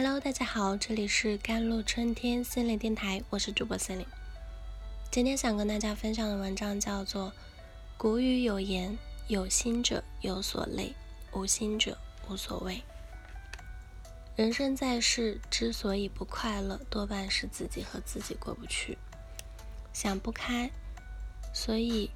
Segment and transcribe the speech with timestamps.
[0.00, 4.06] Hello，大家好，这里是甘露春天心灵电台，我是主播森林。
[5.10, 7.30] 今天想跟大家分享的文章叫做
[7.96, 10.94] 《古语有言：有心者有所累，
[11.32, 11.98] 无心者
[12.28, 12.74] 无所谓》。
[14.36, 18.96] 人生在世，之所以不快乐，多半是自己和自己过不去，
[19.92, 20.70] 想不开，
[21.52, 22.08] 所以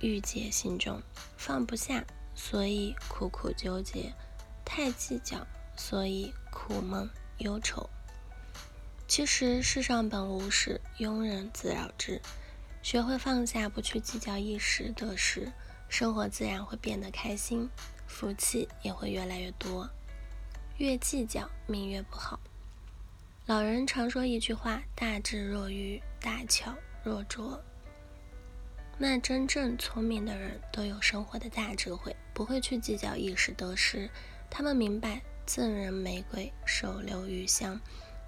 [0.00, 1.00] 郁结心中；
[1.38, 2.04] 放不下，
[2.34, 4.12] 所以苦苦纠结；
[4.62, 7.08] 太计较，所以苦闷。
[7.40, 7.88] 忧愁。
[9.06, 12.20] 其实世上本无事，庸人自扰之。
[12.82, 15.52] 学会放下，不去计较一时得失，
[15.88, 17.68] 生活自然会变得开心，
[18.06, 19.90] 福气也会越来越多。
[20.78, 22.38] 越计较，命越不好。
[23.46, 27.60] 老人常说一句话：“大智若愚，大巧若拙。”
[28.96, 34.08] 那真正聪明的人都有生活的大智慧，不会去计较一时得失。
[34.48, 35.20] 他们明白。
[35.52, 37.80] 赠人玫瑰，手留余香。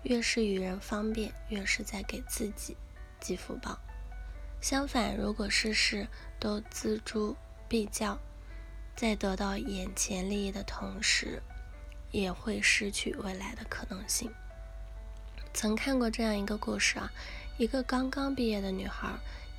[0.03, 2.77] 越是与人方便，越是在给自己
[3.21, 3.79] 积福报。
[4.61, 6.09] 相反，如果事事
[6.41, 7.37] 都锱铢
[7.69, 8.19] 必较，
[8.97, 11.41] 在得到眼前利益的同时，
[12.11, 14.29] 也会失去未来的可能性。
[15.55, 17.13] 曾看过这样一个故事啊，
[17.57, 19.09] 一个刚刚毕业的女孩，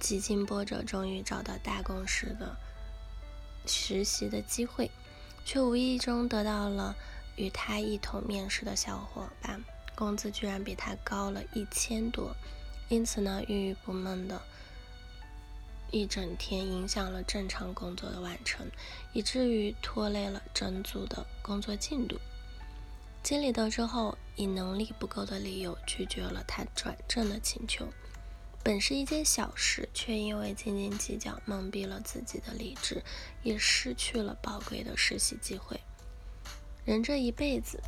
[0.01, 2.57] 几经波折，终于找到大公司的
[3.65, 4.91] 实习的机会，
[5.45, 6.93] 却无意中得到了。
[7.35, 9.63] 与他一同面试的小伙伴，
[9.95, 12.35] 工资居然比他高了一千多，
[12.89, 14.41] 因此呢，郁郁不闷的
[15.91, 18.65] 一整天，影响了正常工作的完成，
[19.13, 22.19] 以至于拖累了整组的工作进度。
[23.21, 27.87] 经理得知后，以能力不够的理由拒绝了他转正的请求。
[28.63, 33.03] 本是一件小事，却因为斤斤计较蒙蔽了自己的理智，
[33.41, 35.79] 也失去了宝贵的实习机会。
[36.85, 37.81] 人这一辈子，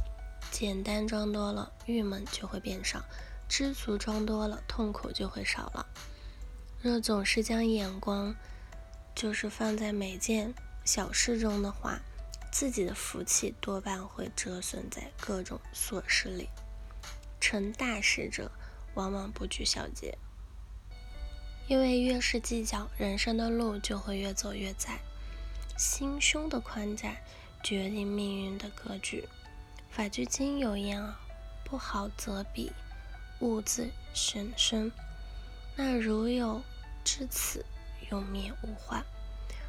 [0.52, 3.00] 简单装多了，郁闷就会变少；
[3.50, 5.86] 知足装多了，痛苦就会少了。
[6.82, 8.34] 若总是将眼光
[9.14, 10.54] 就是放在每件
[10.86, 12.00] 小事中的话，
[12.52, 16.48] 自己的福气多半会折损在各种琐事里。
[17.42, 18.50] 成大事者
[18.94, 20.18] 往往不拘小节，
[21.68, 25.00] 因为越是计较，人生的路就会越走越窄，
[25.78, 27.22] 心胸的宽窄。
[27.66, 29.28] 决定命运的格局。
[29.90, 31.20] 法句经有言啊，
[31.64, 32.72] 不好则比，
[33.40, 34.92] 物自神生。
[35.76, 36.62] 那如有
[37.04, 37.66] 至此，
[38.12, 39.04] 永灭无患。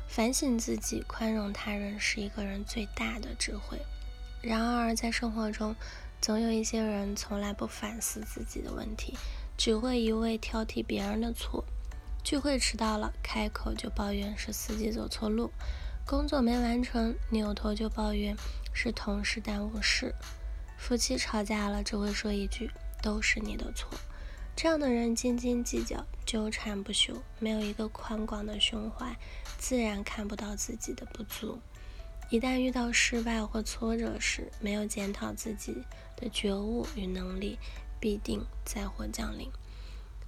[0.07, 3.81] 反省自己，宽容他人，是一个人最大的智慧。
[4.43, 5.75] 然而，在生活中，
[6.21, 9.17] 总有一些人从来不反思自己的问题，
[9.57, 11.65] 只会一味挑剔别人的错。
[12.23, 15.51] 聚会迟到了，开口就抱怨是司机走错路。
[16.07, 18.37] 工作没完成，扭头就抱怨
[18.73, 20.13] 是同事耽误事；
[20.79, 22.71] 夫妻吵架了，只会说一句
[23.03, 23.91] “都是你的错”。
[24.55, 29.17] 这样的人斤斤计较、纠缠不休，没有一个宽广的胸怀，
[29.59, 31.59] 自然看不到自己的不足。
[32.31, 35.83] 一旦遇到失败或挫折时，没有检讨自己
[36.17, 37.59] 的觉悟与能力，
[37.99, 39.51] 必定灾祸降临。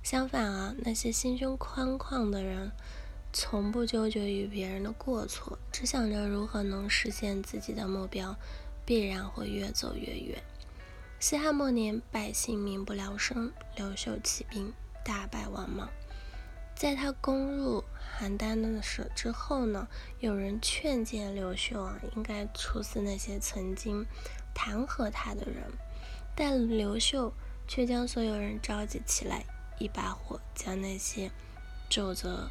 [0.03, 2.73] 相反啊，那些心胸宽旷的人。
[3.41, 8.35] 从不纠结于别人的过错，只想着如何能实现自己的目标，
[8.85, 10.43] 必然会越走越远。
[11.21, 14.73] 西汉末年，百姓民不聊生，刘秀起兵，
[15.05, 15.89] 大败王莽。
[16.75, 17.85] 在他攻入
[18.19, 19.87] 邯郸的时之后呢，
[20.19, 24.05] 有人劝谏刘秀啊，应该处死那些曾经
[24.53, 25.63] 弹劾他的人，
[26.35, 27.33] 但刘秀
[27.69, 29.45] 却将所有人召集起来，
[29.79, 31.31] 一把火将那些
[31.89, 32.51] 皱褶。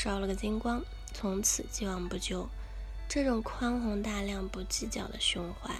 [0.00, 0.80] 烧了个精光，
[1.12, 2.48] 从此既往不咎。
[3.08, 5.74] 这种宽宏大量、不计较的胸怀，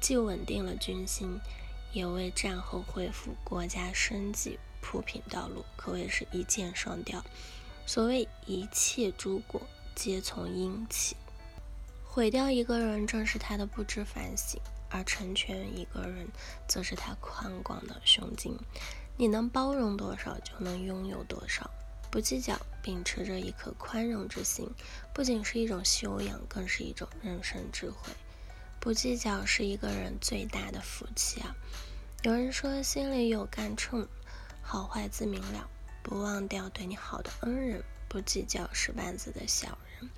[0.00, 1.38] 既稳定了军心，
[1.92, 7.24] 也为战后恢复国家生计铺平道路，可谓是一箭双雕。
[7.86, 9.62] 所谓一切诸果，
[9.94, 11.14] 皆从因起。
[12.04, 14.58] 毁掉一个人，正是他的不知反省；
[14.90, 16.26] 而成全一个人，
[16.66, 18.58] 则是他宽广的胸襟。
[19.16, 21.70] 你能包容多少，就能拥有多少。
[22.12, 24.68] 不计较，秉持着一颗宽容之心，
[25.14, 28.12] 不仅是一种修养，更是一种人生智慧。
[28.78, 31.56] 不计较是一个人最大的福气啊！
[32.22, 34.06] 有人说，心里有杆秤，
[34.60, 35.66] 好坏自明了。
[36.02, 40.10] 不忘掉对你好的恩人，不计较使绊子的小人。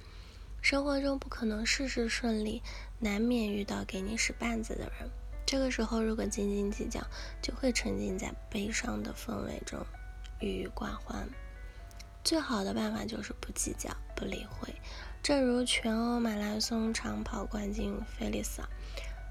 [0.61, 2.61] 生活中不可能事事顺利，
[2.99, 5.09] 难免遇到给你使绊子的人。
[5.47, 7.07] 这个时候，如果斤斤计较，
[7.41, 9.79] 就会沉浸在悲伤的氛围中，
[10.41, 11.29] 郁郁寡欢。
[12.25, 14.75] 最好的办法就是不计较、不理会。
[15.23, 18.63] 正如全欧马拉松长跑冠军菲利斯，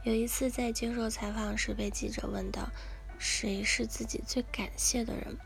[0.04, 2.70] 有一次在接受采访时，被记者问到
[3.18, 5.38] ：“谁是自己最感谢的人？”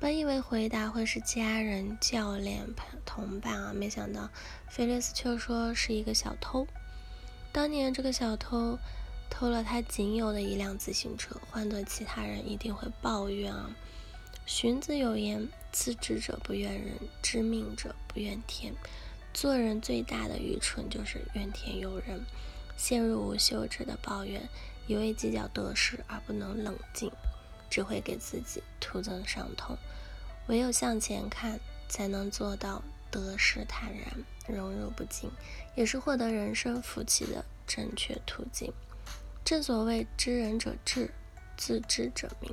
[0.00, 2.66] 本以为回答会是家人、教练、
[3.04, 4.30] 同伴啊，没想到
[4.68, 6.66] 菲利斯却说是一个小偷。
[7.52, 8.78] 当年这个小偷
[9.28, 13.70] 偷了他仅有的一辆自行车，换做其他人一定会抱怨啊。
[14.46, 18.74] 荀子有言：“自知者不怨人，知命者不怨天。”
[19.32, 22.20] 做人最大的愚蠢就是怨天尤人，
[22.76, 24.48] 陷入无休止的抱怨，
[24.88, 27.12] 一味计较得失而不能冷静，
[27.70, 29.78] 只会给自己徒增伤痛。
[30.48, 35.30] 唯有向前看，才能做到得失坦然，荣辱不惊，
[35.76, 38.72] 也是获得人生福气的正确途径。
[39.44, 41.12] 正所谓知人者智，
[41.56, 42.52] 自知者明。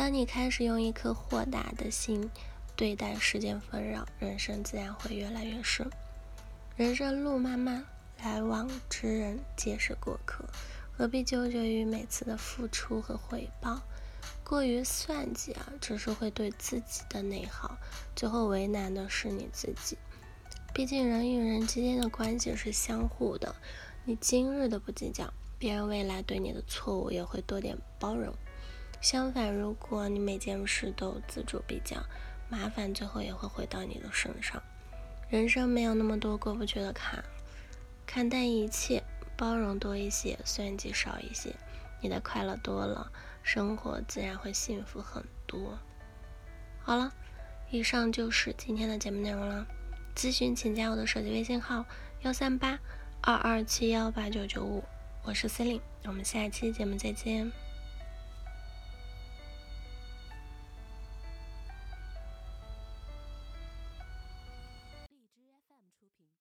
[0.00, 2.30] 当你开始用一颗豁达的心
[2.74, 5.90] 对待世间纷扰，人生自然会越来越顺。
[6.74, 7.84] 人生路漫漫，
[8.22, 10.42] 来往之人皆是过客，
[10.96, 13.82] 何必纠结于每次的付出和回报？
[14.42, 17.76] 过于算计啊，只是会对自己的内耗，
[18.16, 19.98] 最后为难的是你自己。
[20.72, 23.54] 毕竟人与人之间的关系是相互的，
[24.06, 28.34] 你今日的不计较，别人未来对你的错误也会多点包容。
[29.00, 31.96] 相反，如果你每件事都自主比较，
[32.48, 34.62] 麻烦最后也会回到你的身上。
[35.28, 37.24] 人生没有那么多过不去的坎，
[38.04, 39.02] 看淡一切，
[39.36, 41.54] 包容多一些，算计少一些，
[42.00, 43.10] 你的快乐多了。
[43.42, 45.78] 生活自然会幸福很多。
[46.82, 47.12] 好了，
[47.70, 49.66] 以上就是今天的节目内容了。
[50.14, 51.86] 咨询请加我的手机微信号：
[52.20, 52.78] 幺三八
[53.22, 54.84] 二二七幺八九九五，
[55.24, 57.50] 我是 Celine，我们下期节目再见。